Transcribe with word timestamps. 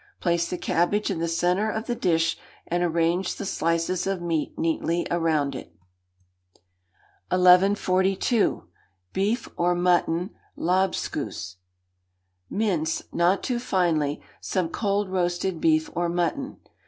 Place 0.19 0.49
the 0.49 0.57
cabbage 0.57 1.11
in 1.11 1.19
the 1.19 1.27
centre 1.27 1.69
of 1.69 1.85
the 1.85 1.93
dish, 1.93 2.35
and 2.65 2.81
arrange 2.81 3.35
the 3.35 3.45
slices 3.45 4.07
of 4.07 4.19
meat 4.19 4.57
neatly 4.57 5.05
around 5.11 5.53
it. 5.53 5.75
1142. 7.29 8.63
Beef 9.13 9.47
or 9.55 9.75
Mutton 9.75 10.31
Lobscous. 10.57 11.57
Mince, 12.49 13.03
not 13.13 13.43
too 13.43 13.59
finely, 13.59 14.19
some 14.39 14.69
cold 14.69 15.07
roasted 15.07 15.61
beef 15.61 15.87
or 15.95 16.09
mutton. 16.09 16.57